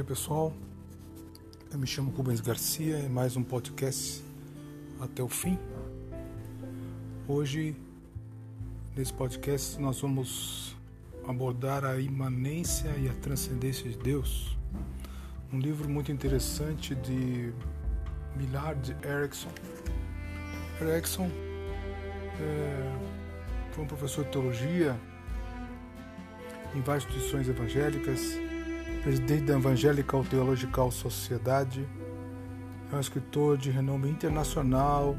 dia 0.00 0.04
pessoal, 0.06 0.50
eu 1.70 1.78
me 1.78 1.86
chamo 1.86 2.10
Rubens 2.12 2.40
Garcia, 2.40 2.96
é 2.96 3.06
mais 3.06 3.36
um 3.36 3.42
podcast 3.42 4.24
até 4.98 5.22
o 5.22 5.28
fim. 5.28 5.58
Hoje, 7.28 7.76
nesse 8.96 9.12
podcast, 9.12 9.78
nós 9.78 10.00
vamos 10.00 10.74
abordar 11.28 11.84
a 11.84 12.00
imanência 12.00 12.88
e 12.96 13.10
a 13.10 13.12
transcendência 13.16 13.90
de 13.90 13.98
Deus, 13.98 14.56
um 15.52 15.58
livro 15.58 15.86
muito 15.86 16.10
interessante 16.10 16.94
de 16.94 17.52
Millard 18.36 18.96
Erickson. 19.04 19.50
Erickson 20.80 21.30
é, 22.40 23.72
foi 23.72 23.84
um 23.84 23.86
professor 23.86 24.24
de 24.24 24.30
teologia 24.30 24.98
em 26.74 26.80
várias 26.80 27.04
instituições 27.04 27.50
evangélicas 27.50 28.38
presidente 29.02 29.44
da 29.44 29.54
Evangelical 29.54 30.22
Theological 30.24 30.90
Society, 30.90 31.86
é 32.92 32.96
um 32.96 33.00
escritor 33.00 33.56
de 33.56 33.70
renome 33.70 34.10
internacional. 34.10 35.16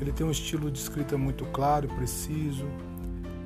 Ele 0.00 0.12
tem 0.12 0.26
um 0.26 0.30
estilo 0.30 0.70
de 0.70 0.78
escrita 0.78 1.16
muito 1.16 1.44
claro 1.46 1.86
e 1.86 1.88
preciso. 1.88 2.66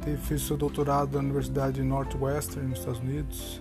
Ele 0.06 0.16
fez 0.16 0.42
seu 0.42 0.56
doutorado 0.56 1.14
na 1.14 1.20
Universidade 1.20 1.76
de 1.76 1.82
Northwestern, 1.82 2.68
nos 2.68 2.78
Estados 2.78 3.00
Unidos. 3.00 3.60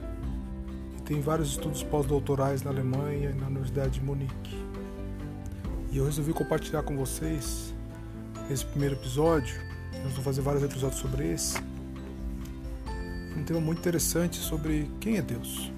E 0.97 1.01
tem 1.01 1.19
vários 1.19 1.49
estudos 1.49 1.83
pós-doutorais 1.83 2.63
na 2.63 2.71
Alemanha 2.71 3.31
e 3.31 3.33
na 3.33 3.47
Universidade 3.47 3.99
de 3.99 4.01
Munique. 4.01 4.65
E 5.91 5.97
eu 5.97 6.05
resolvi 6.05 6.31
compartilhar 6.31 6.83
com 6.83 6.95
vocês 6.95 7.73
esse 8.49 8.65
primeiro 8.65 8.95
episódio. 8.95 9.55
Nós 10.03 10.11
vamos 10.11 10.23
fazer 10.23 10.41
vários 10.41 10.63
episódios 10.63 11.01
sobre 11.01 11.31
esse. 11.31 11.57
Um 13.35 13.43
tema 13.43 13.59
muito 13.59 13.79
interessante 13.79 14.37
sobre 14.37 14.89
quem 14.99 15.17
é 15.17 15.21
Deus. 15.21 15.71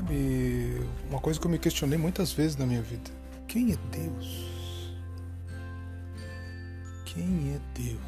Sabe, 0.00 0.80
uma 1.10 1.20
coisa 1.20 1.38
que 1.38 1.46
eu 1.46 1.50
me 1.50 1.58
questionei 1.58 1.98
muitas 1.98 2.32
vezes 2.32 2.56
na 2.56 2.64
minha 2.64 2.80
vida: 2.80 3.10
quem 3.46 3.70
é 3.70 3.76
Deus? 3.90 4.94
Quem 7.04 7.54
é 7.54 7.60
Deus? 7.78 8.00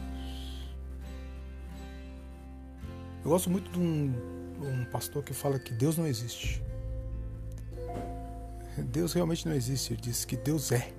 Eu 3.23 3.31
gosto 3.31 3.51
muito 3.51 3.71
de 3.71 3.79
um, 3.79 4.11
um 4.63 4.87
pastor 4.87 5.23
que 5.23 5.35
fala 5.35 5.59
que 5.59 5.75
Deus 5.75 5.99
não 5.99 6.07
existe. 6.07 6.63
Deus 8.79 9.13
realmente 9.13 9.47
não 9.47 9.55
existe, 9.55 9.93
ele 9.93 10.01
diz 10.01 10.25
que 10.25 10.35
Deus 10.35 10.73
é. 10.73 10.95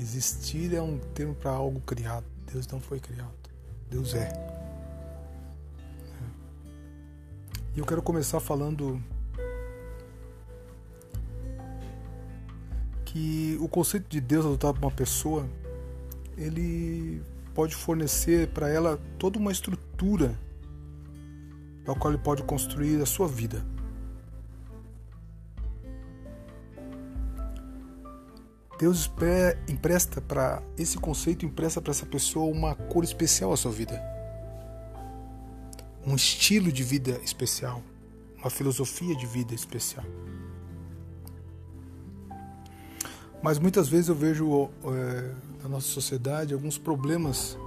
Existir 0.00 0.74
é 0.74 0.82
um 0.82 0.98
termo 1.14 1.36
para 1.36 1.52
algo 1.52 1.80
criado. 1.82 2.26
Deus 2.52 2.66
não 2.66 2.80
foi 2.80 2.98
criado. 2.98 3.38
Deus 3.88 4.14
é. 4.14 4.47
E 7.74 7.78
eu 7.78 7.86
quero 7.86 8.02
começar 8.02 8.40
falando 8.40 9.00
que 13.04 13.56
o 13.60 13.68
conceito 13.68 14.08
de 14.08 14.20
Deus 14.20 14.44
adotado 14.44 14.74
por 14.74 14.86
uma 14.86 14.94
pessoa, 14.94 15.48
ele 16.36 17.22
pode 17.54 17.74
fornecer 17.74 18.48
para 18.48 18.68
ela 18.68 19.00
toda 19.18 19.38
uma 19.38 19.50
estrutura 19.50 20.38
da 21.84 21.94
qual 21.94 22.12
ele 22.12 22.22
pode 22.22 22.42
construir 22.42 23.00
a 23.00 23.06
sua 23.06 23.26
vida. 23.26 23.64
Deus 28.78 29.10
empresta 29.68 30.20
para 30.20 30.62
esse 30.76 30.98
conceito 30.98 31.44
empresta 31.44 31.80
para 31.80 31.90
essa 31.90 32.06
pessoa 32.06 32.44
uma 32.44 32.76
cor 32.76 33.02
especial 33.02 33.52
à 33.52 33.56
sua 33.56 33.72
vida 33.72 34.17
um 36.08 36.16
estilo 36.16 36.72
de 36.72 36.82
vida 36.82 37.20
especial, 37.22 37.82
uma 38.38 38.48
filosofia 38.48 39.14
de 39.14 39.26
vida 39.26 39.54
especial. 39.54 40.04
Mas 43.42 43.58
muitas 43.58 43.88
vezes 43.88 44.08
eu 44.08 44.14
vejo 44.14 44.70
é, 44.84 45.34
na 45.62 45.68
nossa 45.68 45.86
sociedade 45.86 46.54
alguns 46.54 46.78
problemas 46.78 47.58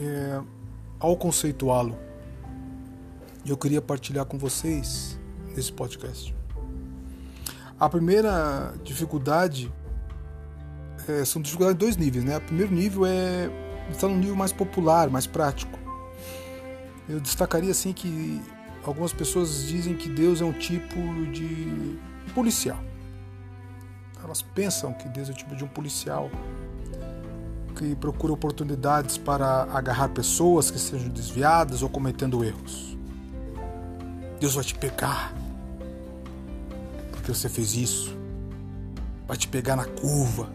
é, 0.00 0.40
ao 0.98 1.16
conceituá-lo. 1.16 1.96
E 3.44 3.50
eu 3.50 3.56
queria 3.56 3.82
partilhar 3.82 4.24
com 4.24 4.38
vocês 4.38 5.18
nesse 5.54 5.72
podcast. 5.72 6.34
A 7.78 7.88
primeira 7.88 8.74
dificuldade 8.82 9.72
é, 11.08 11.24
são 11.24 11.42
dificuldades 11.42 11.78
de 11.78 11.84
dois 11.84 11.96
níveis, 11.96 12.24
né? 12.24 12.38
O 12.38 12.40
primeiro 12.40 12.72
nível 12.72 13.04
é 13.04 13.50
está 13.90 14.08
no 14.08 14.16
nível 14.16 14.36
mais 14.36 14.52
popular, 14.52 15.10
mais 15.10 15.26
prático. 15.26 15.81
Eu 17.12 17.20
destacaria 17.20 17.70
assim 17.70 17.92
que 17.92 18.40
algumas 18.82 19.12
pessoas 19.12 19.66
dizem 19.66 19.94
que 19.94 20.08
Deus 20.08 20.40
é 20.40 20.46
um 20.46 20.52
tipo 20.54 20.96
de 21.30 21.98
policial. 22.34 22.78
Elas 24.24 24.40
pensam 24.40 24.94
que 24.94 25.06
Deus 25.10 25.28
é 25.28 25.32
o 25.32 25.34
tipo 25.34 25.54
de 25.54 25.62
um 25.62 25.68
policial 25.68 26.30
que 27.76 27.94
procura 27.96 28.32
oportunidades 28.32 29.18
para 29.18 29.64
agarrar 29.64 30.08
pessoas 30.08 30.70
que 30.70 30.78
sejam 30.78 31.10
desviadas 31.10 31.82
ou 31.82 31.90
cometendo 31.90 32.42
erros. 32.42 32.96
Deus 34.40 34.54
vai 34.54 34.64
te 34.64 34.74
pegar 34.74 35.34
porque 37.10 37.34
você 37.34 37.46
fez 37.46 37.74
isso. 37.74 38.16
Vai 39.28 39.36
te 39.36 39.48
pegar 39.48 39.76
na 39.76 39.84
curva. 39.84 40.50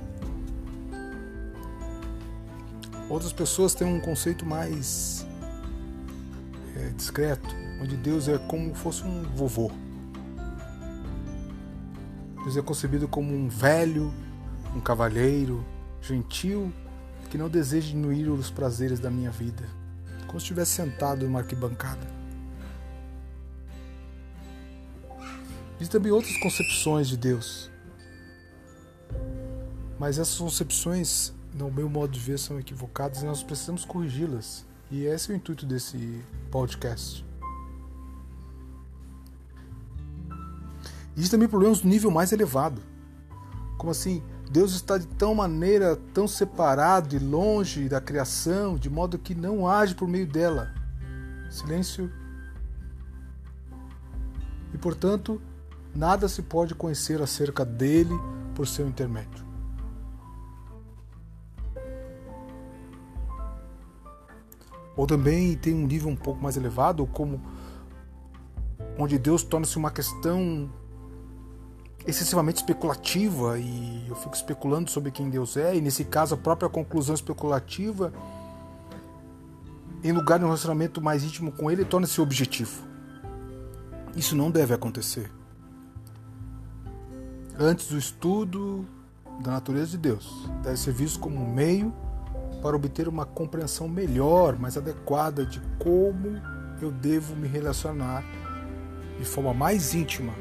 Outras 3.08 3.32
pessoas 3.32 3.76
têm 3.76 3.86
um 3.86 4.00
conceito 4.00 4.44
mais 4.44 5.24
é, 6.78 6.90
discreto, 6.90 7.56
onde 7.82 7.98
Deus 7.98 8.28
é 8.28 8.38
como 8.38 8.74
fosse 8.76 9.04
um 9.04 9.24
vovô. 9.24 9.72
Deus 12.44 12.56
é 12.56 12.62
concebido 12.62 13.08
como 13.08 13.34
um 13.34 13.50
velho, 13.50 14.14
um 14.76 14.80
cavalheiro, 14.80 15.66
gentil, 16.02 16.72
que 17.30 17.38
não 17.38 17.50
deseja 17.50 17.88
diminuir 17.88 18.30
os 18.30 18.52
prazeres 18.52 19.00
da 19.00 19.10
minha 19.10 19.32
vida, 19.32 19.68
como 20.28 20.40
se 20.40 20.46
estivesse 20.46 20.72
sentado 20.72 21.26
em 21.26 21.28
uma 21.28 21.40
arquibancada. 21.40 22.16
Existem 25.76 26.00
também 26.00 26.12
outras 26.12 26.38
concepções 26.38 27.08
de 27.08 27.18
Deus, 27.18 27.70
mas 30.00 30.18
essas 30.20 30.38
concepções, 30.38 31.34
no 31.54 31.72
meu 31.72 31.90
modo 31.90 32.14
de 32.14 32.20
ver, 32.20 32.38
são 32.38 32.60
equivocadas 32.60 33.24
e 33.24 33.26
nós 33.26 33.44
precisamos 33.44 33.84
corrigi-las. 33.84 34.66
E 34.90 35.06
esse 35.06 35.32
é 35.32 35.34
o 35.34 35.38
intuito 35.38 35.66
desse 35.66 36.24
podcast. 36.50 37.26
Existem 41.16 41.38
também 41.38 41.50
problemas 41.50 41.82
do 41.82 41.88
nível 41.88 42.12
mais 42.12 42.32
elevado. 42.32 42.82
Como 43.78 43.92
assim? 43.92 44.24
Deus 44.50 44.74
está 44.74 44.98
de 44.98 45.08
tão 45.08 45.36
maneira 45.36 45.98
tão 46.14 46.28
separado 46.28 47.16
e 47.16 47.20
longe 47.20 47.90
da 47.90 48.00
criação, 48.00 48.78
de 48.78 48.90
modo 48.90 49.18
que 49.18 49.36
não 49.36 49.68
age 49.68 49.94
por 49.94 50.08
meio 50.08 50.28
dela. 50.28 50.74
Silêncio. 51.50 52.12
E 54.74 54.78
portanto, 54.78 55.42
nada 55.94 56.30
se 56.30 56.42
pode 56.42 56.76
conhecer 56.76 57.22
acerca 57.22 57.66
dele 57.66 58.14
por 58.56 58.68
seu 58.68 58.88
intermédio. 58.88 59.47
Ou 64.98 65.06
também 65.06 65.56
tem 65.56 65.74
um 65.76 65.86
nível 65.86 66.10
um 66.10 66.16
pouco 66.16 66.42
mais 66.42 66.58
elevado, 66.58 67.06
como 67.06 67.40
onde 68.98 69.18
Deus 69.20 69.44
torna-se 69.44 69.78
uma 69.78 69.92
questão 69.92 70.70
excessivamente 72.06 72.58
especulativa 72.58 73.60
e 73.60 74.08
eu 74.08 74.16
fico 74.16 74.34
especulando 74.34 74.90
sobre 74.90 75.12
quem 75.12 75.30
Deus 75.30 75.58
é, 75.58 75.76
e 75.76 75.82
nesse 75.82 76.06
caso 76.06 76.34
a 76.34 76.38
própria 76.38 76.70
conclusão 76.70 77.14
especulativa, 77.14 78.12
em 80.04 80.12
lugar 80.12 80.40
de 80.40 80.46
um 80.46 80.48
relacionamento 80.48 81.02
mais 81.02 81.24
íntimo 81.24 81.52
com 81.52 81.70
Ele, 81.70 81.84
torna-se 81.86 82.20
objetivo. 82.22 82.82
Isso 84.16 84.36
não 84.36 84.50
deve 84.50 84.74
acontecer. 84.74 85.30
Antes 87.60 87.88
do 87.88 87.98
estudo 87.98 88.86
da 89.42 89.52
natureza 89.52 89.92
de 89.92 89.98
Deus, 89.98 90.50
deve 90.64 90.78
ser 90.78 90.94
visto 90.94 91.20
como 91.20 91.36
um 91.36 91.54
meio 91.54 91.94
para 92.62 92.76
obter 92.76 93.08
uma 93.08 93.26
compreensão 93.26 93.88
melhor, 93.88 94.58
mais 94.58 94.78
adequada 94.78 95.46
de 95.46 95.60
como 95.80 96.42
eu 96.82 96.92
devo 96.92 97.36
me 97.36 97.48
relacionar 97.48 98.24
de 99.18 99.26
forma 99.26 99.54
mais 99.54 99.94
íntima 99.94 100.34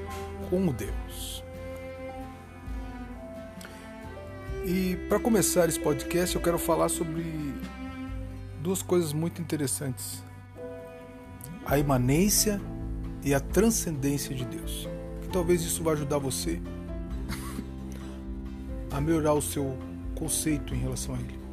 com 0.50 0.68
o 0.68 0.72
Deus. 0.72 1.42
E 4.64 4.96
para 5.08 5.20
começar 5.20 5.68
esse 5.68 5.78
podcast, 5.78 6.34
eu 6.34 6.42
quero 6.42 6.58
falar 6.58 6.88
sobre 6.88 7.24
duas 8.60 8.82
coisas 8.82 9.12
muito 9.12 9.40
interessantes: 9.40 10.22
a 11.64 11.78
imanência 11.78 12.60
e 13.22 13.32
a 13.32 13.40
transcendência 13.40 14.34
de 14.34 14.44
Deus. 14.44 14.88
Que 15.22 15.28
talvez 15.28 15.62
isso 15.62 15.82
vai 15.82 15.94
ajudar 15.94 16.18
você 16.18 16.60
a 18.90 19.00
melhorar 19.00 19.34
o 19.34 19.42
seu 19.42 19.76
conceito 20.16 20.74
em 20.74 20.78
relação 20.78 21.14
a 21.14 21.18
Ele. 21.18 21.45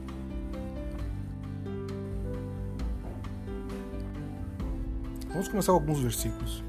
Vamos 5.34 5.48
começar 5.48 5.72
com 5.72 5.80
alguns 5.80 6.00
versículos. 6.00 6.64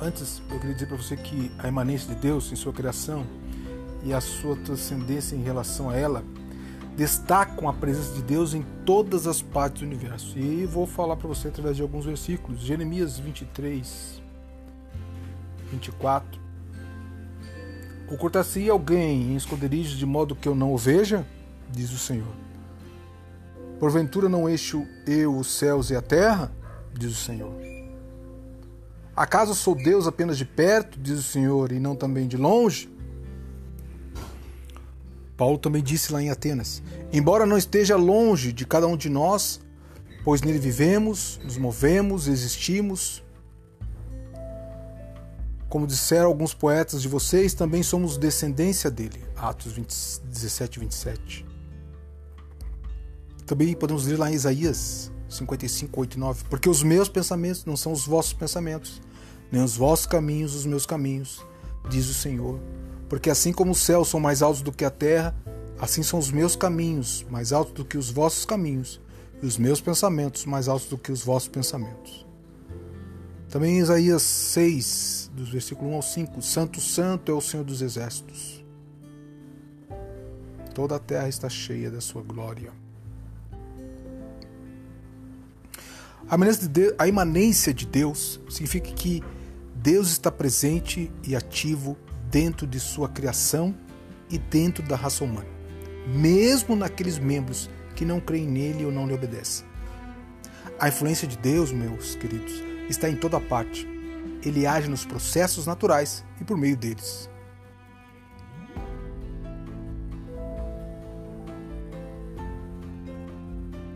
Antes, 0.00 0.42
eu 0.50 0.58
queria 0.58 0.74
dizer 0.74 0.86
para 0.86 0.96
você 0.96 1.16
que 1.16 1.52
a 1.60 1.68
imanência 1.68 2.12
de 2.12 2.20
Deus 2.20 2.50
em 2.50 2.56
sua 2.56 2.72
criação 2.72 3.24
e 4.02 4.12
a 4.12 4.20
sua 4.20 4.56
transcendência 4.56 5.36
em 5.36 5.44
relação 5.44 5.88
a 5.88 5.96
ela 5.96 6.24
destacam 6.96 7.68
a 7.68 7.72
presença 7.72 8.14
de 8.14 8.22
Deus 8.22 8.52
em 8.52 8.66
todas 8.84 9.28
as 9.28 9.40
partes 9.40 9.82
do 9.82 9.86
universo. 9.86 10.36
E 10.36 10.66
vou 10.66 10.88
falar 10.88 11.14
para 11.14 11.28
você 11.28 11.48
através 11.48 11.76
de 11.76 11.82
alguns 11.82 12.04
versículos. 12.04 12.60
Jeremias 12.62 13.16
23, 13.16 14.20
24. 15.70 16.40
Ocultar-se 18.10 18.68
alguém 18.68 19.30
em 19.30 19.36
esconderijos 19.36 19.96
de 19.96 20.04
modo 20.04 20.34
que 20.34 20.48
eu 20.48 20.54
não 20.56 20.74
o 20.74 20.76
veja? 20.76 21.24
Diz 21.70 21.92
o 21.92 21.98
Senhor. 21.98 22.34
Porventura 23.78 24.28
não 24.28 24.48
eixo 24.48 24.84
eu 25.06 25.38
os 25.38 25.46
céus 25.46 25.90
e 25.90 25.94
a 25.94 26.02
terra? 26.02 26.50
Diz 26.98 27.12
o 27.12 27.24
Senhor. 27.24 27.52
Acaso 29.14 29.54
sou 29.54 29.74
Deus 29.74 30.06
apenas 30.06 30.38
de 30.38 30.44
perto, 30.44 30.98
diz 30.98 31.18
o 31.18 31.22
Senhor, 31.22 31.70
e 31.70 31.78
não 31.78 31.94
também 31.94 32.26
de 32.26 32.36
longe? 32.36 32.90
Paulo 35.36 35.58
também 35.58 35.82
disse 35.82 36.12
lá 36.12 36.22
em 36.22 36.30
Atenas: 36.30 36.82
Embora 37.12 37.44
não 37.44 37.58
esteja 37.58 37.96
longe 37.96 38.52
de 38.52 38.64
cada 38.64 38.86
um 38.86 38.96
de 38.96 39.10
nós, 39.10 39.60
pois 40.24 40.40
nele 40.40 40.58
vivemos, 40.58 41.40
nos 41.44 41.58
movemos, 41.58 42.26
existimos. 42.26 43.22
Como 45.68 45.86
disseram 45.86 46.26
alguns 46.26 46.52
poetas 46.54 47.00
de 47.02 47.08
vocês, 47.08 47.54
também 47.54 47.82
somos 47.82 48.18
descendência 48.18 48.90
dele. 48.90 49.24
Atos 49.36 49.72
20, 49.72 50.20
17, 50.24 50.78
27. 50.78 51.46
Também 53.46 53.74
podemos 53.74 54.06
ler 54.06 54.18
lá 54.18 54.30
em 54.30 54.34
Isaías 54.34 55.10
55, 55.32 56.00
8 56.00 56.14
e 56.14 56.18
9. 56.18 56.44
Porque 56.48 56.68
os 56.68 56.82
meus 56.82 57.08
pensamentos 57.08 57.64
não 57.64 57.76
são 57.76 57.92
os 57.92 58.06
vossos 58.06 58.32
pensamentos, 58.32 59.00
nem 59.50 59.62
os 59.62 59.76
vossos 59.76 60.06
caminhos 60.06 60.54
os 60.54 60.66
meus 60.66 60.86
caminhos, 60.86 61.44
diz 61.88 62.08
o 62.08 62.14
Senhor. 62.14 62.60
Porque 63.08 63.28
assim 63.28 63.52
como 63.52 63.72
os 63.72 63.78
céus 63.78 64.08
são 64.08 64.20
mais 64.20 64.42
altos 64.42 64.62
do 64.62 64.72
que 64.72 64.84
a 64.84 64.90
terra, 64.90 65.34
assim 65.78 66.02
são 66.02 66.18
os 66.18 66.30
meus 66.30 66.56
caminhos 66.56 67.26
mais 67.30 67.52
altos 67.52 67.74
do 67.74 67.84
que 67.84 67.98
os 67.98 68.10
vossos 68.10 68.44
caminhos, 68.44 69.00
e 69.42 69.46
os 69.46 69.58
meus 69.58 69.80
pensamentos 69.80 70.44
mais 70.44 70.68
altos 70.68 70.88
do 70.88 70.96
que 70.96 71.10
os 71.10 71.22
vossos 71.22 71.48
pensamentos. 71.48 72.26
Também 73.48 73.78
Isaías 73.78 74.22
6, 74.22 75.30
dos 75.34 75.50
versículos 75.50 75.92
1 75.92 75.96
ao 75.96 76.02
5, 76.02 76.42
Santo, 76.42 76.80
Santo 76.80 77.30
é 77.30 77.34
o 77.34 77.40
Senhor 77.40 77.64
dos 77.64 77.82
Exércitos. 77.82 78.64
Toda 80.74 80.96
a 80.96 80.98
terra 80.98 81.28
está 81.28 81.50
cheia 81.50 81.90
da 81.90 82.00
sua 82.00 82.22
glória. 82.22 82.72
A 86.28 87.08
imanência 87.08 87.74
de 87.74 87.86
Deus 87.86 88.40
significa 88.48 88.90
que 88.92 89.22
Deus 89.74 90.10
está 90.10 90.30
presente 90.30 91.10
e 91.22 91.34
ativo 91.34 91.96
dentro 92.30 92.66
de 92.66 92.80
sua 92.80 93.08
criação 93.08 93.74
e 94.30 94.38
dentro 94.38 94.82
da 94.82 94.96
raça 94.96 95.24
humana, 95.24 95.48
mesmo 96.06 96.74
naqueles 96.74 97.18
membros 97.18 97.68
que 97.94 98.04
não 98.04 98.20
creem 98.20 98.48
nele 98.48 98.84
ou 98.84 98.92
não 98.92 99.06
lhe 99.06 99.12
obedecem. 99.12 99.66
A 100.78 100.88
influência 100.88 101.28
de 101.28 101.36
Deus, 101.36 101.70
meus 101.70 102.14
queridos, 102.14 102.52
está 102.88 103.08
em 103.08 103.16
toda 103.16 103.40
parte. 103.40 103.86
Ele 104.44 104.66
age 104.66 104.88
nos 104.88 105.04
processos 105.04 105.66
naturais 105.66 106.24
e 106.40 106.44
por 106.44 106.56
meio 106.56 106.76
deles. 106.76 107.28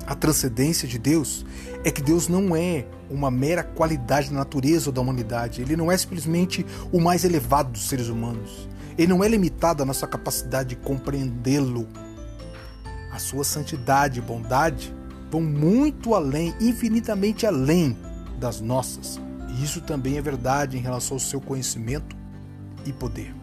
A 0.06 0.14
transcendência 0.14 0.86
de 0.86 0.98
Deus 0.98 1.44
é 1.84 1.90
que 1.90 2.00
Deus 2.00 2.28
não 2.28 2.54
é 2.54 2.86
uma 3.10 3.28
mera 3.30 3.64
qualidade 3.64 4.30
da 4.30 4.36
natureza 4.36 4.88
ou 4.88 4.92
da 4.92 5.00
humanidade. 5.00 5.60
Ele 5.60 5.76
não 5.76 5.90
é 5.90 5.96
simplesmente 5.98 6.64
o 6.92 7.00
mais 7.00 7.24
elevado 7.24 7.72
dos 7.72 7.88
seres 7.88 8.08
humanos. 8.08 8.68
Ele 8.96 9.08
não 9.08 9.24
é 9.24 9.28
limitado 9.28 9.82
à 9.82 9.86
nossa 9.86 10.06
capacidade 10.06 10.70
de 10.70 10.76
compreendê-lo. 10.76 11.88
A 13.12 13.18
sua 13.18 13.42
santidade 13.42 14.20
e 14.20 14.22
bondade 14.22 14.94
vão 15.30 15.40
muito 15.40 16.14
além, 16.14 16.54
infinitamente 16.60 17.44
além 17.44 17.96
das 18.38 18.60
nossas. 18.60 19.20
E 19.48 19.64
isso 19.64 19.80
também 19.80 20.18
é 20.18 20.22
verdade 20.22 20.76
em 20.76 20.80
relação 20.80 21.16
ao 21.16 21.20
seu 21.20 21.40
conhecimento 21.40 22.16
e 22.84 22.92
poder. 22.92 23.34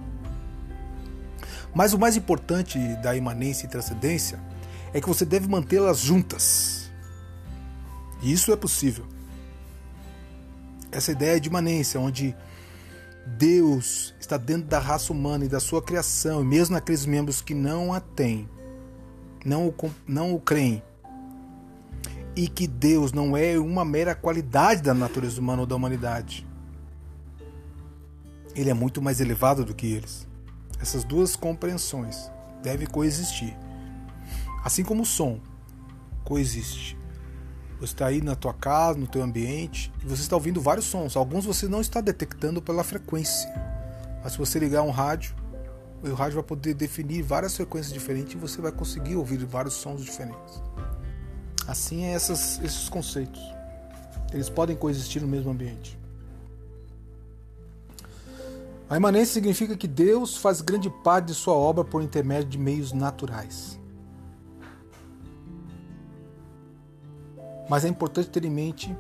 Mas 1.75 1.94
o 1.94 2.00
mais 2.00 2.15
importante 2.15 2.80
da 3.01 3.15
imanência 3.15 3.65
e 3.65 3.69
transcendência 3.69 4.39
é 4.94 5.01
que 5.01 5.07
você 5.07 5.25
deve 5.25 5.48
mantê-las 5.48 6.00
juntas. 6.00 6.92
E 8.22 8.31
isso 8.31 8.51
é 8.54 8.56
possível. 8.56 9.06
Essa 10.92 11.12
ideia 11.12 11.40
de 11.40 11.50
imanência, 11.50 12.00
onde 12.00 12.36
Deus 13.25 14.13
está 14.19 14.38
dentro 14.38 14.68
da 14.68 14.80
raça 14.80 15.12
humana 15.12 15.45
e 15.45 15.50
da 15.50 15.60
sua 15.60 15.81
criação, 15.81 16.42
e 16.42 16.45
mesmo 16.45 16.75
naqueles 16.75 17.06
membros 17.06 17.42
que 17.42 17.54
não 17.54 17.92
a 17.92 18.00
têm, 18.00 18.48
não 19.44 19.68
o, 19.68 19.75
não 20.07 20.36
o 20.36 20.40
creem, 20.40 20.84
e 22.36 22.48
que 22.48 22.68
Deus 22.68 23.12
não 23.12 23.36
é 23.36 23.57
uma 23.57 23.84
mera 23.84 24.13
qualidade 24.13 24.81
da 24.81 24.94
natureza 24.94 25.39
humana 25.39 25.62
ou 25.62 25.68
da 25.68 25.75
humanidade. 25.75 26.46
Ele 28.56 28.69
é 28.69 28.74
muito 28.74 29.01
mais 29.01 29.19
elevado 29.19 29.66
do 29.66 29.74
que 29.74 29.88
eles. 29.88 30.28
Essas 30.80 31.04
duas 31.04 31.36
compreensões 31.36 32.30
devem 32.62 32.88
coexistir. 32.88 33.56
Assim 34.63 34.83
como 34.83 35.04
o 35.04 35.06
som 35.06 35.39
coexiste. 36.24 36.98
Você 37.80 37.94
está 37.94 38.07
aí 38.07 38.21
na 38.21 38.36
tua 38.36 38.54
casa, 38.54 38.98
no 38.98 39.07
teu 39.07 39.21
ambiente, 39.21 39.92
e 40.01 40.07
você 40.07 40.21
está 40.21 40.36
ouvindo 40.36 40.62
vários 40.62 40.86
sons. 40.86 41.18
Alguns 41.18 41.44
você 41.44 41.68
não 41.68 41.81
está 41.81 42.00
detectando 42.00 42.62
pela 42.62 42.83
frequência. 42.83 43.51
Mas 44.24 44.33
se 44.33 44.38
você 44.38 44.57
ligar 44.57 44.83
um 44.83 44.89
rádio, 44.89 45.36
o 46.01 46.13
rádio 46.13 46.36
vai 46.36 46.44
poder 46.44 46.74
definir 46.74 47.21
várias 47.21 47.56
frequências 47.56 47.94
diferentes 47.94 48.33
e 48.33 48.38
você 48.38 48.62
vai 48.62 48.71
conseguir 48.71 49.15
ouvir 49.15 49.44
vários 49.45 49.74
sons 49.74 50.01
diferentes. 50.01 50.62
Assim 51.68 52.06
é 52.06 52.13
essas, 52.13 52.60
esses 52.63 52.88
conceitos. 52.88 53.42
Eles 54.33 54.50
podem 54.50 54.75
coexistir 54.75 55.21
no 55.21 55.27
mesmo 55.27 55.51
ambiente. 55.51 56.00
A 58.89 58.98
imanência 58.98 59.33
significa 59.33 59.75
que 59.75 59.88
Deus 59.88 60.38
faz 60.38 60.62
grande 60.62 60.89
parte 60.89 61.27
de 61.27 61.34
sua 61.34 61.53
obra 61.53 61.84
por 61.84 62.01
intermédio 62.01 62.50
de 62.50 62.58
meios 62.58 62.91
naturais. 62.93 63.79
Mas 67.74 67.84
é 67.84 67.88
importante 67.88 68.30
ter 68.30 68.46
em 68.46 68.51
mente 68.51 68.96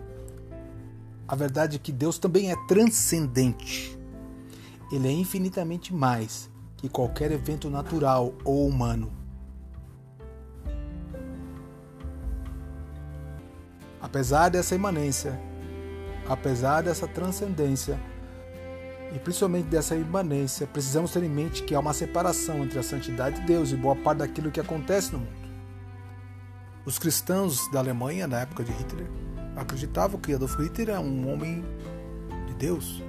a 1.27 1.35
verdade 1.35 1.77
que 1.77 1.91
Deus 1.91 2.17
também 2.17 2.51
é 2.51 2.55
transcendente. 2.67 3.95
Ele 4.91 5.07
é 5.07 5.11
infinitamente 5.11 5.93
mais 5.93 6.49
que 6.75 6.89
qualquer 6.89 7.31
evento 7.31 7.69
natural 7.69 8.33
ou 8.43 8.67
humano. 8.67 9.13
Apesar 14.01 14.49
dessa 14.49 14.73
imanência, 14.73 15.39
apesar 16.27 16.81
dessa 16.81 17.07
transcendência, 17.07 17.99
e 19.13 19.19
principalmente 19.19 19.67
dessa 19.67 19.95
imanência, 19.95 20.65
precisamos 20.65 21.11
ter 21.11 21.21
em 21.21 21.29
mente 21.29 21.61
que 21.61 21.75
há 21.75 21.79
uma 21.79 21.93
separação 21.93 22.63
entre 22.63 22.79
a 22.79 22.83
santidade 22.83 23.39
de 23.39 23.45
Deus 23.45 23.71
e 23.71 23.75
boa 23.75 23.95
parte 23.95 24.17
daquilo 24.17 24.49
que 24.49 24.59
acontece 24.59 25.13
no 25.13 25.19
mundo. 25.19 25.42
Os 26.85 26.99
cristãos 26.99 27.69
da 27.71 27.79
Alemanha, 27.79 28.27
na 28.27 28.41
época 28.41 28.61
de 28.61 28.71
Hitler, 28.73 29.07
acreditavam 29.55 30.19
que 30.19 30.33
Adolf 30.33 30.59
Hitler 30.59 30.89
era 30.89 30.99
um 30.99 31.31
homem 31.31 31.63
de 32.47 32.53
Deus. 32.55 33.01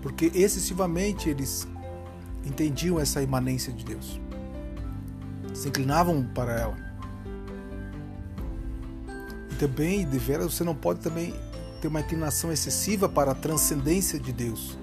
Porque 0.00 0.30
excessivamente 0.34 1.28
eles 1.28 1.68
entendiam 2.46 2.98
essa 2.98 3.20
imanência 3.20 3.70
de 3.72 3.84
Deus. 3.84 4.18
Se 5.52 5.68
inclinavam 5.68 6.24
para 6.34 6.52
ela. 6.58 6.76
E 9.50 9.54
também, 9.56 10.08
de 10.08 10.18
veras, 10.18 10.54
você 10.54 10.64
não 10.64 10.74
pode 10.74 11.00
também 11.00 11.34
ter 11.82 11.88
uma 11.88 12.00
inclinação 12.00 12.50
excessiva 12.50 13.06
para 13.06 13.32
a 13.32 13.34
transcendência 13.34 14.18
de 14.18 14.32
Deus. 14.32 14.78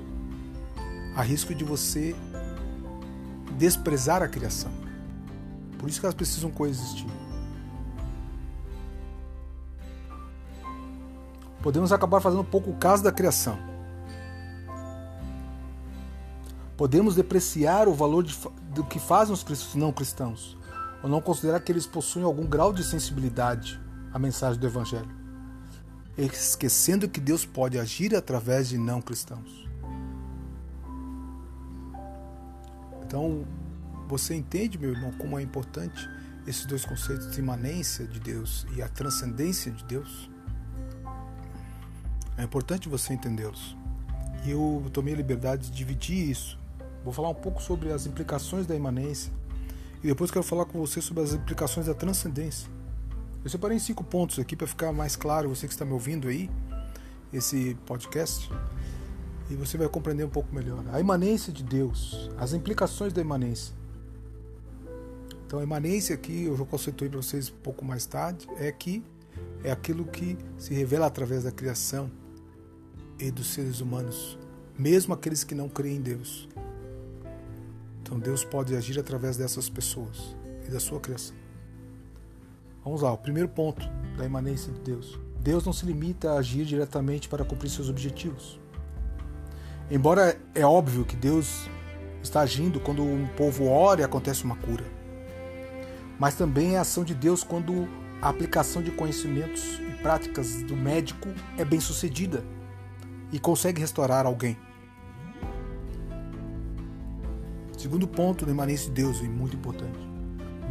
Há 1.16 1.24
risco 1.24 1.56
de 1.56 1.64
você 1.64 2.16
desprezar 3.58 4.22
a 4.22 4.28
criação. 4.28 4.85
Por 5.86 5.92
isso 5.92 6.00
que 6.00 6.06
elas 6.08 6.16
precisam 6.16 6.50
coexistir. 6.50 7.06
Podemos 11.62 11.92
acabar 11.92 12.20
fazendo 12.20 12.44
pouco 12.44 12.74
caso 12.74 13.04
da 13.04 13.12
criação. 13.12 13.56
Podemos 16.76 17.14
depreciar 17.14 17.88
o 17.88 17.94
valor 17.94 18.24
de, 18.24 18.36
do 18.74 18.84
que 18.84 18.98
fazem 18.98 19.32
os 19.32 19.76
não 19.76 19.92
cristãos, 19.92 20.58
ou 21.04 21.08
não 21.08 21.22
considerar 21.22 21.60
que 21.60 21.72
eles 21.72 21.86
possuem 21.86 22.26
algum 22.26 22.48
grau 22.48 22.74
de 22.74 22.84
sensibilidade 22.84 23.80
à 24.12 24.18
mensagem 24.18 24.60
do 24.60 24.66
Evangelho, 24.66 25.16
esquecendo 26.18 27.08
que 27.08 27.20
Deus 27.20 27.46
pode 27.46 27.78
agir 27.78 28.16
através 28.16 28.70
de 28.70 28.80
não 28.80 29.04
cristãos. 29.04 29.70
Então, 33.04 33.46
você 34.08 34.36
entende, 34.36 34.78
meu 34.78 34.92
irmão, 34.92 35.12
como 35.14 35.38
é 35.38 35.42
importante 35.42 36.10
esses 36.46 36.66
dois 36.66 36.86
conceitos 36.86 37.32
de 37.32 37.40
imanência 37.40 38.06
de 38.06 38.20
Deus 38.20 38.66
e 38.76 38.82
a 38.82 38.88
transcendência 38.88 39.72
de 39.72 39.84
Deus? 39.86 40.30
É 42.38 42.44
importante 42.44 42.90
você 42.90 43.14
entendê-los. 43.14 43.76
E 44.46 44.52
eu 44.52 44.84
tomei 44.94 45.14
a 45.14 45.18
liberdade 45.18 45.70
de 45.70 45.76
dividir 45.76 46.30
isso. 46.30 46.60
Vou 47.04 47.14
falar 47.14 47.30
um 47.30 47.36
pouco 47.36 47.62
sobre 47.62 47.92
as 47.92 48.06
implicações 48.06 48.68
da 48.68 48.76
imanência 48.76 49.32
e 50.04 50.08
depois 50.08 50.30
quero 50.30 50.44
falar 50.44 50.66
com 50.66 50.80
você 50.80 51.02
sobre 51.02 51.24
as 51.24 51.34
implicações 51.34 51.88
da 51.88 51.94
transcendência. 51.94 52.70
Eu 53.44 53.50
separei 53.50 53.78
em 53.78 53.80
cinco 53.80 54.04
pontos 54.04 54.38
aqui 54.38 54.56
para 54.56 54.68
ficar 54.68 54.92
mais 54.92 55.16
claro, 55.16 55.50
você 55.50 55.68
que 55.68 55.74
está 55.74 55.86
me 55.86 55.94
ouvindo 55.94 56.28
aí, 56.28 56.50
esse 57.34 57.76
podcast, 57.86 58.52
e 59.50 59.56
você 59.56 59.78
vai 59.78 59.88
compreender 59.88 60.26
um 60.26 60.30
pouco 60.30 60.54
melhor. 60.54 60.84
A 60.92 61.00
imanência 61.00 61.52
de 61.52 61.64
Deus, 61.64 62.30
as 62.38 62.54
implicações 62.54 63.14
da 63.14 63.22
imanência. 63.22 63.74
Então, 65.46 65.60
a 65.60 65.64
imanência 65.64 66.16
aqui, 66.16 66.46
eu 66.46 66.58
já 66.58 66.66
conceituei 66.66 67.10
para 67.10 67.22
vocês 67.22 67.50
um 67.50 67.62
pouco 67.62 67.86
mais 67.86 68.06
tarde, 68.06 68.48
é 68.58 68.72
que 68.72 69.04
é 69.64 69.72
aquilo 69.72 70.06
que 70.06 70.38
se 70.58 70.74
revela 70.74 71.06
através 71.06 71.44
da 71.44 71.52
criação 71.52 72.10
e 73.20 73.30
dos 73.30 73.48
seres 73.48 73.80
humanos, 73.80 74.38
mesmo 74.78 75.14
aqueles 75.14 75.44
que 75.44 75.54
não 75.54 75.70
creem 75.70 75.98
em 75.98 76.02
Deus. 76.02 76.50
Então, 78.02 78.20
Deus 78.20 78.44
pode 78.44 78.76
agir 78.76 79.00
através 79.00 79.38
dessas 79.38 79.70
pessoas 79.70 80.36
e 80.68 80.72
da 80.72 80.80
sua 80.80 81.00
criação. 81.00 81.36
Vamos 82.84 83.02
lá, 83.02 83.12
o 83.12 83.18
primeiro 83.18 83.50
ponto 83.50 83.88
da 84.18 84.26
imanência 84.26 84.72
de 84.72 84.80
Deus. 84.80 85.20
Deus 85.40 85.64
não 85.64 85.74
se 85.74 85.86
limita 85.86 86.32
a 86.32 86.40
agir 86.40 86.66
diretamente 86.66 87.30
para 87.30 87.46
cumprir 87.46 87.70
seus 87.70 87.90
objetivos. 87.90 88.60
Embora 89.90 90.36
é 90.56 90.66
óbvio 90.66 91.06
que 91.06 91.16
Deus 91.16 91.70
está 92.22 92.42
agindo 92.42 92.80
quando 92.80 93.04
um 93.04 93.28
povo 93.38 93.68
ora 93.68 94.02
e 94.02 94.04
acontece 94.04 94.44
uma 94.44 94.56
cura, 94.56 94.84
mas 96.20 96.36
também 96.36 96.76
é 96.76 96.78
a 96.78 96.82
ação 96.82 97.04
de 97.04 97.14
Deus 97.14 97.44
quando 97.44 97.88
a 98.22 98.30
aplicação 98.30 98.82
de 98.82 98.92
conhecimentos 98.92 99.80
e 99.80 100.02
práticas 100.02 100.62
do 100.64 100.76
médico 100.76 101.30
é 101.58 101.66
bem 101.66 101.80
sucedida 101.80 102.44
e 103.32 103.40
consegue 103.40 103.82
restaurar 103.82 104.26
alguém. 104.26 104.58
Segundo 107.78 108.08
ponto 108.08 108.46
da 108.46 108.52
imanência 108.52 108.88
de 108.88 108.94
Deus, 108.94 109.20
e 109.20 109.24
muito 109.24 109.56
importante. 109.56 110.00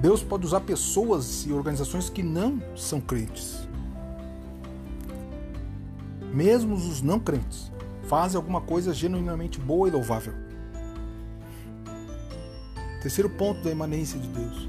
Deus 0.00 0.22
pode 0.22 0.44
usar 0.44 0.60
pessoas 0.60 1.46
e 1.46 1.52
organizações 1.52 2.08
que 2.08 2.22
não 2.22 2.60
são 2.76 3.00
crentes. 3.00 3.68
Mesmo 6.32 6.74
os 6.74 7.00
não 7.00 7.20
crentes 7.20 7.70
fazem 8.08 8.36
alguma 8.36 8.60
coisa 8.60 8.92
genuinamente 8.92 9.60
boa 9.60 9.86
e 9.86 9.90
louvável. 9.90 10.34
Terceiro 13.00 13.30
ponto 13.30 13.62
da 13.62 13.70
imanência 13.70 14.18
de 14.18 14.26
Deus. 14.28 14.68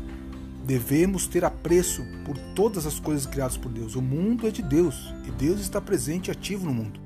Devemos 0.65 1.27
ter 1.27 1.45
apreço 1.45 2.03
por 2.25 2.37
todas 2.55 2.85
as 2.85 2.99
coisas 2.99 3.25
criadas 3.25 3.55
por 3.55 3.71
Deus. 3.71 3.95
O 3.95 4.01
mundo 4.01 4.47
é 4.47 4.51
de 4.51 4.61
Deus 4.61 5.13
e 5.25 5.31
Deus 5.31 5.59
está 5.59 5.79
presente 5.79 6.27
e 6.27 6.31
ativo 6.31 6.65
no 6.65 6.73
mundo. 6.73 6.99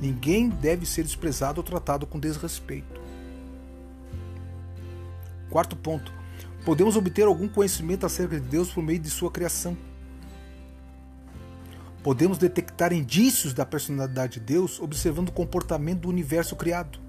Ninguém 0.00 0.48
deve 0.48 0.84
ser 0.84 1.04
desprezado 1.04 1.60
ou 1.60 1.64
tratado 1.64 2.06
com 2.06 2.18
desrespeito. 2.18 3.00
Quarto 5.48 5.76
ponto. 5.76 6.12
Podemos 6.64 6.96
obter 6.96 7.26
algum 7.26 7.48
conhecimento 7.48 8.04
acerca 8.04 8.40
de 8.40 8.46
Deus 8.48 8.70
por 8.70 8.82
meio 8.82 8.98
de 8.98 9.08
sua 9.08 9.30
criação 9.30 9.76
podemos 12.06 12.38
detectar 12.38 12.92
indícios 12.92 13.52
da 13.52 13.66
personalidade 13.66 14.34
de 14.34 14.46
Deus 14.46 14.78
observando 14.78 15.30
o 15.30 15.32
comportamento 15.32 16.02
do 16.02 16.08
universo 16.08 16.54
criado. 16.54 17.00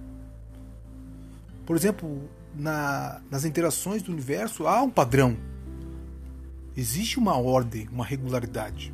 Por 1.67 1.75
exemplo, 1.75 2.27
na, 2.57 3.21
nas 3.29 3.45
interações 3.45 4.01
do 4.01 4.11
universo 4.11 4.67
há 4.67 4.81
um 4.81 4.89
padrão. 4.89 5.37
Existe 6.75 7.17
uma 7.17 7.37
ordem, 7.37 7.87
uma 7.91 8.05
regularidade. 8.05 8.93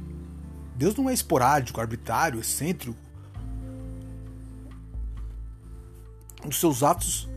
Deus 0.75 0.95
não 0.95 1.09
é 1.09 1.13
esporádico, 1.13 1.79
arbitrário, 1.79 2.39
excêntrico. 2.39 2.97
Os 6.47 6.59
seus 6.59 6.83
atos 6.83 7.29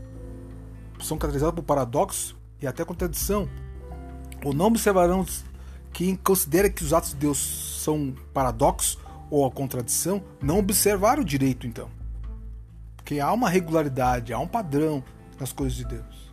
são 1.01 1.19
caracterizados 1.19 1.55
por 1.55 1.63
paradoxo 1.63 2.37
e 2.61 2.67
até 2.67 2.85
contradição. 2.85 3.49
Ou 4.45 4.53
não 4.53 4.67
observarão 4.67 5.25
quem 5.93 6.17
considera 6.17 6.69
que 6.69 6.83
os 6.83 6.93
atos 6.93 7.11
de 7.11 7.17
Deus 7.17 7.81
são 7.83 8.15
paradoxos 8.33 8.99
ou 9.31 9.45
a 9.45 9.51
contradição, 9.51 10.23
não 10.41 10.59
observar 10.59 11.19
o 11.19 11.25
direito 11.25 11.67
então. 11.67 11.89
Porque 12.97 13.19
há 13.19 13.33
uma 13.33 13.49
regularidade, 13.49 14.33
há 14.33 14.39
um 14.39 14.47
padrão 14.47 15.03
nas 15.39 15.53
coisas 15.53 15.77
de 15.77 15.85
Deus. 15.85 16.27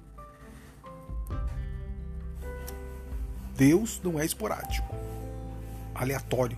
Deus 3.56 4.02
não 4.04 4.20
é 4.20 4.26
esporádico, 4.26 4.96
aleatório. 5.94 6.58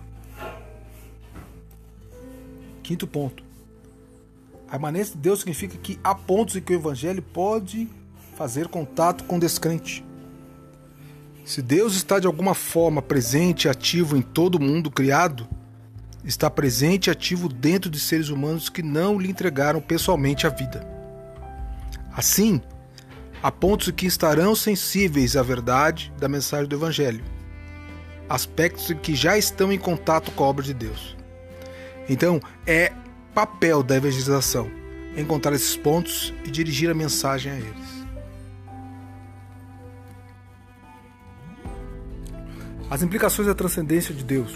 Quinto 2.82 3.06
ponto. 3.06 3.44
A 4.68 4.76
imanência 4.76 5.14
de 5.14 5.20
Deus 5.20 5.40
significa 5.40 5.76
que 5.76 5.98
há 6.02 6.14
pontos 6.14 6.56
em 6.56 6.60
que 6.60 6.72
o 6.72 6.76
evangelho 6.76 7.22
pode 7.22 7.88
fazer 8.34 8.68
contato 8.68 9.24
com 9.24 9.36
o 9.36 9.40
descrente. 9.40 10.04
Se 11.44 11.62
Deus 11.62 11.94
está 11.94 12.18
de 12.18 12.26
alguma 12.26 12.54
forma 12.54 13.00
presente 13.00 13.64
e 13.64 13.68
ativo 13.68 14.16
em 14.16 14.22
todo 14.22 14.56
o 14.56 14.60
mundo 14.60 14.90
criado, 14.90 15.46
está 16.24 16.50
presente 16.50 17.06
e 17.06 17.10
ativo 17.10 17.48
dentro 17.48 17.88
de 17.88 18.00
seres 18.00 18.30
humanos 18.30 18.68
que 18.68 18.82
não 18.82 19.18
lhe 19.18 19.30
entregaram 19.30 19.80
pessoalmente 19.80 20.46
a 20.46 20.50
vida. 20.50 20.95
Assim, 22.16 22.62
há 23.42 23.52
pontos 23.52 23.90
que 23.90 24.06
estarão 24.06 24.54
sensíveis 24.54 25.36
à 25.36 25.42
verdade 25.42 26.10
da 26.18 26.26
mensagem 26.26 26.66
do 26.66 26.74
Evangelho, 26.74 27.22
aspectos 28.26 28.90
que 29.02 29.14
já 29.14 29.36
estão 29.36 29.70
em 29.70 29.78
contato 29.78 30.30
com 30.30 30.42
a 30.42 30.46
obra 30.46 30.64
de 30.64 30.72
Deus. 30.72 31.14
Então, 32.08 32.40
é 32.66 32.90
papel 33.34 33.82
da 33.82 33.96
evangelização 33.96 34.70
encontrar 35.14 35.52
esses 35.54 35.76
pontos 35.76 36.32
e 36.42 36.50
dirigir 36.50 36.88
a 36.90 36.94
mensagem 36.94 37.52
a 37.52 37.56
eles. 37.56 38.06
As 42.88 43.02
implicações 43.02 43.46
da 43.46 43.54
transcendência 43.54 44.14
de 44.14 44.24
Deus. 44.24 44.54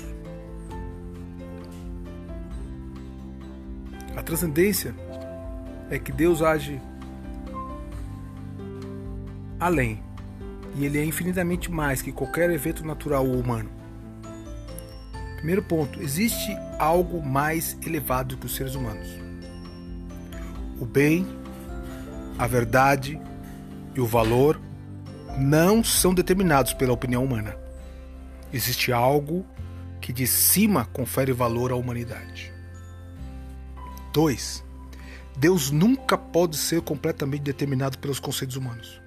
A 4.16 4.22
transcendência 4.22 4.94
é 5.90 5.98
que 5.98 6.10
Deus 6.10 6.40
age 6.40 6.80
além, 9.60 10.02
e 10.74 10.84
ele 10.84 10.98
é 10.98 11.04
infinitamente 11.04 11.70
mais 11.70 12.00
que 12.00 12.10
qualquer 12.10 12.50
evento 12.50 12.84
natural 12.84 13.26
ou 13.26 13.38
humano. 13.38 13.70
Primeiro 15.36 15.62
ponto: 15.62 16.02
existe 16.02 16.56
algo 16.78 17.22
mais 17.22 17.76
elevado 17.86 18.36
que 18.36 18.46
os 18.46 18.54
seres 18.54 18.74
humanos. 18.74 19.08
O 20.80 20.86
bem, 20.86 21.26
a 22.38 22.46
verdade 22.46 23.20
e 23.94 24.00
o 24.00 24.06
valor 24.06 24.60
não 25.38 25.84
são 25.84 26.14
determinados 26.14 26.72
pela 26.72 26.92
opinião 26.92 27.24
humana. 27.24 27.56
Existe 28.52 28.92
algo 28.92 29.44
que 30.00 30.12
de 30.12 30.26
cima 30.26 30.86
confere 30.86 31.32
valor 31.32 31.70
à 31.70 31.76
humanidade. 31.76 32.52
2. 34.12 34.64
Deus 35.36 35.70
nunca 35.70 36.18
pode 36.18 36.56
ser 36.56 36.80
completamente 36.82 37.42
determinado 37.42 37.98
pelos 37.98 38.18
conceitos 38.18 38.56
humanos. 38.56 39.00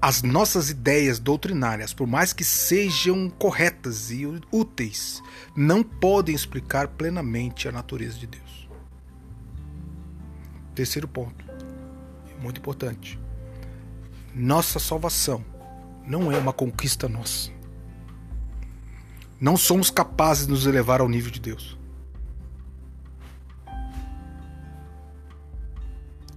As 0.00 0.22
nossas 0.22 0.70
ideias 0.70 1.18
doutrinárias, 1.18 1.92
por 1.92 2.06
mais 2.06 2.32
que 2.32 2.44
sejam 2.44 3.28
corretas 3.28 4.12
e 4.12 4.24
úteis, 4.52 5.20
não 5.56 5.82
podem 5.82 6.34
explicar 6.34 6.86
plenamente 6.86 7.66
a 7.66 7.72
natureza 7.72 8.16
de 8.16 8.28
Deus. 8.28 8.68
Terceiro 10.72 11.08
ponto, 11.08 11.44
muito 12.40 12.60
importante. 12.60 13.18
Nossa 14.32 14.78
salvação 14.78 15.44
não 16.06 16.30
é 16.30 16.38
uma 16.38 16.52
conquista 16.52 17.08
nossa. 17.08 17.50
Não 19.40 19.56
somos 19.56 19.90
capazes 19.90 20.46
de 20.46 20.52
nos 20.52 20.64
elevar 20.64 21.00
ao 21.00 21.08
nível 21.08 21.32
de 21.32 21.40
Deus. 21.40 21.76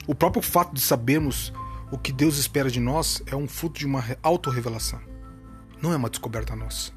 O 0.07 0.15
próprio 0.15 0.41
fato 0.41 0.73
de 0.73 0.81
sabermos 0.81 1.53
o 1.91 1.97
que 1.97 2.13
Deus 2.13 2.37
espera 2.37 2.71
de 2.71 2.79
nós 2.79 3.21
é 3.25 3.35
um 3.35 3.47
fruto 3.47 3.79
de 3.79 3.85
uma 3.85 4.03
autorrevelação. 4.23 5.01
Não 5.81 5.91
é 5.91 5.97
uma 5.97 6.09
descoberta 6.09 6.55
nossa. 6.55 6.93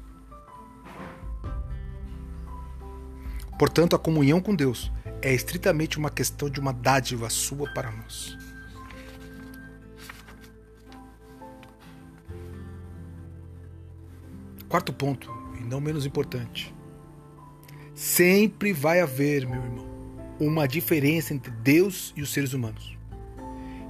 Portanto, 3.59 3.95
a 3.95 3.99
comunhão 3.99 4.39
com 4.39 4.55
Deus 4.55 4.91
é 5.21 5.33
estritamente 5.33 5.97
uma 5.97 6.09
questão 6.09 6.49
de 6.49 6.59
uma 6.59 6.71
dádiva 6.71 7.29
sua 7.29 7.71
para 7.73 7.91
nós. 7.91 8.37
Quarto 14.69 14.93
ponto, 14.93 15.31
e 15.59 15.63
não 15.63 15.81
menos 15.81 16.05
importante. 16.05 16.73
Sempre 17.93 18.73
vai 18.73 18.99
haver, 18.99 19.47
meu 19.47 19.61
irmão, 19.61 19.87
uma 20.39 20.67
diferença 20.67 21.33
entre 21.33 21.51
Deus 21.51 22.13
e 22.15 22.21
os 22.21 22.31
seres 22.31 22.53
humanos. 22.53 22.94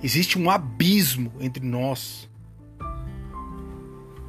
Existe 0.04 0.38
um 0.38 0.50
abismo 0.50 1.32
entre 1.40 1.66
nós. 1.66 2.30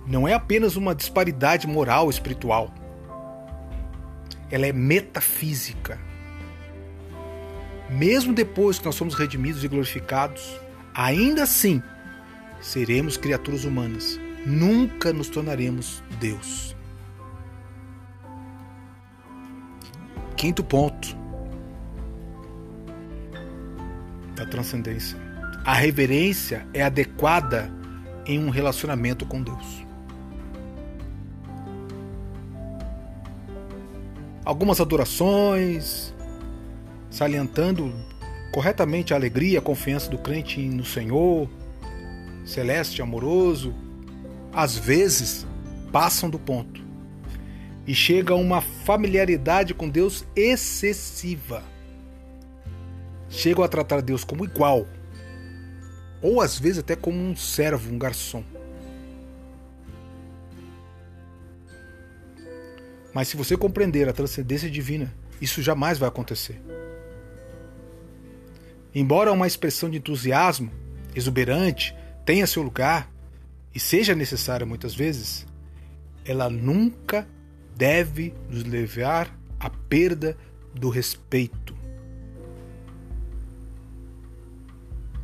Não 0.07 0.27
é 0.27 0.35
apenas 0.35 0.77
uma 0.77 0.95
disparidade 0.95 1.67
moral 1.67 2.09
espiritual. 2.09 2.73
ela 4.51 4.67
é 4.67 4.73
metafísica. 4.73 5.99
Mesmo 7.91 8.33
depois 8.33 8.79
que 8.79 8.85
nós 8.85 8.95
somos 8.95 9.15
redimidos 9.15 9.63
e 9.65 9.69
glorificados, 9.69 10.61
ainda 10.95 11.43
assim 11.43 11.83
seremos 12.61 13.17
criaturas 13.17 13.65
humanas. 13.65 14.19
Nunca 14.45 15.13
nos 15.13 15.29
tornaremos 15.29 16.03
Deus. 16.21 16.77
Quinto 20.37 20.63
ponto 20.63 21.17
da 24.35 24.47
transcendência. 24.47 25.26
A 25.67 25.75
reverência 25.75 26.65
é 26.73 26.81
adequada 26.81 27.69
em 28.25 28.39
um 28.39 28.51
relacionamento 28.51 29.27
com 29.27 29.43
Deus. 29.43 29.85
Algumas 34.45 34.81
adorações, 34.81 36.15
salientando 37.11 37.93
corretamente 38.53 39.13
a 39.13 39.17
alegria, 39.17 39.59
a 39.59 39.63
confiança 39.63 40.09
do 40.09 40.19
crente 40.19 40.61
no 40.61 40.85
Senhor, 40.85 41.51
celeste, 42.45 43.03
amoroso, 43.03 43.75
às 44.53 44.79
vezes 44.79 45.45
passam 45.91 46.31
do 46.31 46.39
ponto 46.39 46.81
e 47.85 47.93
chega 47.93 48.35
a 48.35 48.37
uma 48.37 48.61
familiaridade 48.61 49.75
com 49.75 49.89
Deus 49.89 50.25
excessiva. 50.37 51.65
Chegam 53.29 53.65
a 53.65 53.69
tratar 53.69 54.01
Deus 54.01 54.23
como 54.23 54.45
igual, 54.45 54.87
ou 56.27 56.41
às 56.41 56.59
vezes 56.59 56.79
até 56.79 56.97
como 56.97 57.17
um 57.17 57.37
servo, 57.37 57.95
um 57.95 57.97
garçom. 57.97 58.43
Mas 63.15 63.29
se 63.29 63.37
você 63.37 63.57
compreender 63.57 64.09
a 64.09 64.13
transcendência 64.13 64.69
divina, 64.69 65.15
isso 65.41 65.63
jamais 65.63 65.99
vai 65.99 66.09
acontecer. 66.09 66.61
Embora 68.93 69.31
uma 69.31 69.47
expressão 69.47 69.89
de 69.89 69.99
entusiasmo 69.99 70.73
exuberante 71.15 71.95
tenha 72.25 72.45
seu 72.45 72.63
lugar 72.63 73.09
e 73.73 73.79
seja 73.79 74.13
necessária 74.13 74.67
muitas 74.67 74.97
vezes, 74.97 75.47
ela 76.25 76.51
nunca 76.51 77.25
deve 77.77 78.35
nos 78.51 78.65
levar 78.65 79.33
à 79.61 79.71
perda 79.71 80.37
do 80.75 80.89
respeito. 80.89 81.76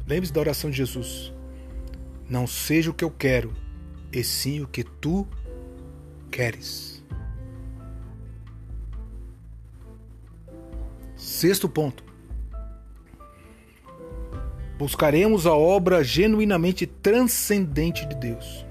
Lembre-se 0.07 0.33
da 0.33 0.41
oração 0.41 0.71
de 0.71 0.77
Jesus. 0.77 1.33
Não 2.29 2.47
seja 2.47 2.91
o 2.91 2.95
que 2.95 3.05
eu 3.05 3.11
quero, 3.11 3.53
e 4.13 4.23
sim 4.25 4.61
o 4.61 4.67
que 4.67 4.83
tu 4.83 5.27
queres. 6.31 7.03
Sexto 11.17 11.69
ponto. 11.69 12.05
Buscaremos 14.79 15.47
a 15.47 15.55
obra 15.55 16.03
genuinamente 16.03 16.87
transcendente 16.87 18.05
de 18.07 18.17
Deus. 18.17 18.67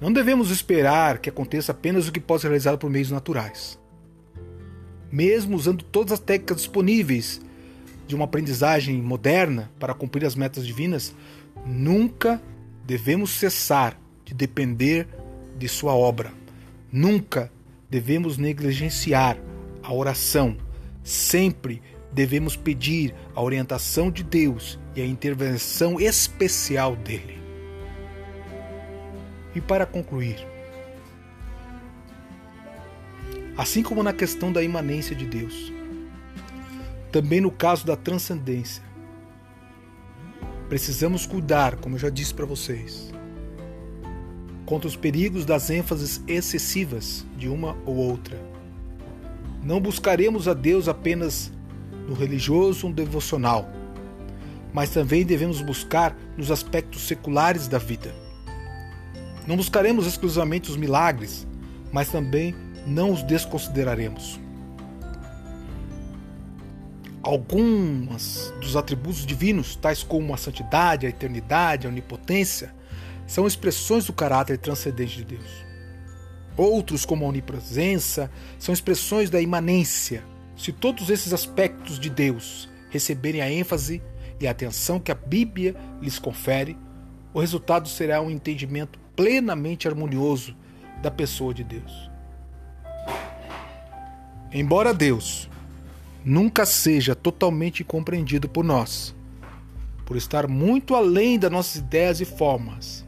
Não 0.00 0.10
devemos 0.10 0.50
esperar 0.50 1.18
que 1.18 1.28
aconteça 1.28 1.72
apenas 1.72 2.08
o 2.08 2.12
que 2.12 2.18
pode 2.18 2.40
ser 2.40 2.48
realizado 2.48 2.78
por 2.78 2.88
meios 2.88 3.10
naturais. 3.10 3.78
Mesmo 5.12 5.56
usando 5.56 5.84
todas 5.84 6.12
as 6.12 6.20
técnicas 6.20 6.58
disponíveis 6.58 7.42
de 8.10 8.16
uma 8.16 8.24
aprendizagem 8.24 9.00
moderna 9.00 9.70
para 9.78 9.94
cumprir 9.94 10.26
as 10.26 10.34
metas 10.34 10.66
divinas, 10.66 11.14
nunca 11.64 12.42
devemos 12.84 13.30
cessar 13.30 13.96
de 14.24 14.34
depender 14.34 15.06
de 15.56 15.68
Sua 15.68 15.94
obra. 15.94 16.32
Nunca 16.92 17.52
devemos 17.88 18.36
negligenciar 18.36 19.38
a 19.80 19.94
oração. 19.94 20.56
Sempre 21.04 21.80
devemos 22.12 22.56
pedir 22.56 23.14
a 23.32 23.40
orientação 23.40 24.10
de 24.10 24.24
Deus 24.24 24.76
e 24.96 25.00
a 25.00 25.06
intervenção 25.06 26.00
especial 26.00 26.96
dele. 26.96 27.38
E 29.54 29.60
para 29.60 29.86
concluir, 29.86 30.44
assim 33.56 33.84
como 33.84 34.02
na 34.02 34.12
questão 34.12 34.52
da 34.52 34.64
imanência 34.64 35.14
de 35.14 35.26
Deus, 35.26 35.72
também 37.12 37.40
no 37.40 37.50
caso 37.50 37.86
da 37.86 37.96
transcendência, 37.96 38.82
precisamos 40.68 41.26
cuidar, 41.26 41.76
como 41.76 41.96
eu 41.96 41.98
já 41.98 42.10
disse 42.10 42.32
para 42.32 42.46
vocês, 42.46 43.12
contra 44.64 44.88
os 44.88 44.96
perigos 44.96 45.44
das 45.44 45.70
ênfases 45.70 46.22
excessivas 46.28 47.26
de 47.36 47.48
uma 47.48 47.76
ou 47.84 47.96
outra. 47.96 48.40
Não 49.62 49.80
buscaremos 49.80 50.46
a 50.46 50.54
Deus 50.54 50.88
apenas 50.88 51.52
no 52.08 52.14
religioso 52.14 52.86
ou 52.86 52.92
devocional, 52.92 53.68
mas 54.72 54.90
também 54.90 55.24
devemos 55.24 55.60
buscar 55.60 56.16
nos 56.36 56.50
aspectos 56.50 57.02
seculares 57.02 57.66
da 57.66 57.78
vida 57.78 58.14
não 59.50 59.56
buscaremos 59.56 60.06
exclusivamente 60.06 60.70
os 60.70 60.76
milagres, 60.76 61.46
mas 61.92 62.08
também 62.08 62.54
não 62.86 63.10
os 63.10 63.22
desconsideraremos. 63.24 64.38
Alguns 67.22 68.52
dos 68.60 68.76
atributos 68.76 69.26
divinos, 69.26 69.76
tais 69.76 70.02
como 70.02 70.32
a 70.32 70.38
santidade, 70.38 71.06
a 71.06 71.10
eternidade, 71.10 71.86
a 71.86 71.90
onipotência, 71.90 72.74
são 73.26 73.46
expressões 73.46 74.06
do 74.06 74.12
caráter 74.12 74.56
transcendente 74.56 75.18
de 75.18 75.24
Deus. 75.24 75.64
Outros, 76.56 77.04
como 77.04 77.24
a 77.24 77.28
onipresença, 77.28 78.30
são 78.58 78.72
expressões 78.72 79.28
da 79.28 79.40
imanência. 79.40 80.24
Se 80.56 80.72
todos 80.72 81.10
esses 81.10 81.32
aspectos 81.32 81.98
de 81.98 82.10
Deus 82.10 82.68
receberem 82.90 83.40
a 83.40 83.50
ênfase 83.50 84.02
e 84.40 84.48
a 84.48 84.50
atenção 84.50 84.98
que 84.98 85.12
a 85.12 85.14
Bíblia 85.14 85.76
lhes 86.00 86.18
confere, 86.18 86.76
o 87.32 87.40
resultado 87.40 87.88
será 87.88 88.20
um 88.20 88.30
entendimento 88.30 88.98
plenamente 89.14 89.86
harmonioso 89.86 90.56
da 91.02 91.10
pessoa 91.10 91.54
de 91.54 91.62
Deus. 91.62 92.10
Embora 94.52 94.92
Deus 94.92 95.48
nunca 96.24 96.66
seja 96.66 97.14
totalmente 97.14 97.82
compreendido 97.84 98.48
por 98.48 98.64
nós, 98.64 99.14
por 100.04 100.16
estar 100.16 100.46
muito 100.46 100.94
além 100.94 101.38
das 101.38 101.50
nossas 101.50 101.76
ideias 101.76 102.20
e 102.20 102.24
formas, 102.24 103.06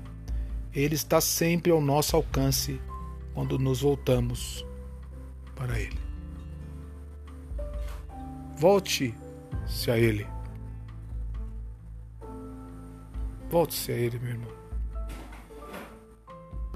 Ele 0.74 0.94
está 0.94 1.20
sempre 1.20 1.72
ao 1.72 1.80
nosso 1.80 2.16
alcance 2.16 2.80
quando 3.34 3.58
nos 3.58 3.82
voltamos 3.82 4.64
para 5.54 5.78
Ele. 5.78 5.98
Volte-se 8.56 9.90
a 9.90 9.98
Ele. 9.98 10.26
Volte-se 13.50 13.92
a 13.92 13.94
Ele, 13.94 14.18
meu 14.18 14.30
irmão 14.30 14.62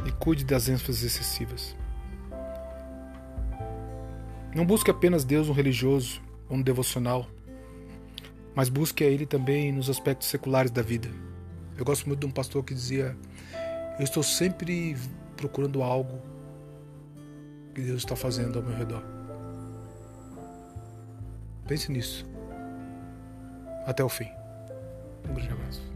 e 0.06 0.12
cuide 0.12 0.44
das 0.44 0.68
ênfases 0.68 1.02
excessivas. 1.02 1.76
Não 4.54 4.64
busque 4.64 4.90
apenas 4.90 5.24
Deus 5.24 5.48
no 5.48 5.52
religioso 5.52 6.22
ou 6.48 6.56
no 6.56 6.64
devocional, 6.64 7.26
mas 8.54 8.68
busque 8.68 9.04
a 9.04 9.06
Ele 9.06 9.26
também 9.26 9.72
nos 9.72 9.90
aspectos 9.90 10.28
seculares 10.28 10.70
da 10.70 10.82
vida. 10.82 11.08
Eu 11.76 11.84
gosto 11.84 12.06
muito 12.06 12.20
de 12.20 12.26
um 12.26 12.30
pastor 12.30 12.64
que 12.64 12.74
dizia: 12.74 13.16
Eu 13.98 14.04
estou 14.04 14.22
sempre 14.22 14.96
procurando 15.36 15.82
algo 15.82 16.20
que 17.74 17.82
Deus 17.82 17.98
está 17.98 18.16
fazendo 18.16 18.58
ao 18.58 18.64
meu 18.64 18.76
redor. 18.76 19.02
Pense 21.66 21.90
nisso. 21.92 22.24
Até 23.84 24.02
o 24.02 24.08
fim. 24.08 24.28
Um 25.28 25.34
grande 25.34 25.52
abraço. 25.52 25.95